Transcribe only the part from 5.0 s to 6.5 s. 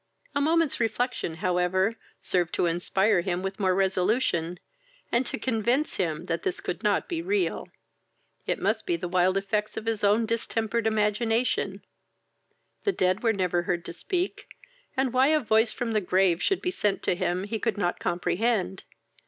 and to convince him that